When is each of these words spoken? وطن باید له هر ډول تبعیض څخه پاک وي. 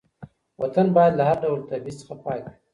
وطن 0.61 0.87
باید 0.95 1.13
له 1.19 1.23
هر 1.29 1.37
ډول 1.43 1.59
تبعیض 1.69 1.95
څخه 2.01 2.13
پاک 2.23 2.39
وي. 2.47 2.53